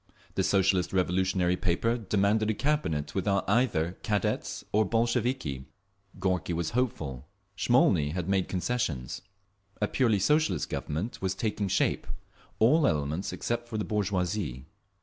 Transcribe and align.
The 0.33 0.41
Socialist 0.41 0.93
Revolutionary 0.93 1.55
paper 1.55 1.95
demanded 1.95 2.49
a 2.49 2.55
Cabinet 2.55 3.13
without 3.13 3.47
either 3.47 3.99
Cadets 4.01 4.63
or 4.71 4.83
Bolsheviki. 4.83 5.65
Gorky 6.19 6.53
was 6.53 6.71
hopeful; 6.71 7.27
Smolny 7.55 8.09
had 8.13 8.27
made 8.27 8.47
concessions. 8.47 9.21
A 9.79 9.87
purely 9.87 10.17
Socialist 10.17 10.71
Government 10.71 11.21
was 11.21 11.35
taking 11.35 11.67
shape—all 11.67 12.87
elements 12.87 13.31
except 13.31 13.69
the 13.69 13.85
bourgeoisie. 13.85 14.65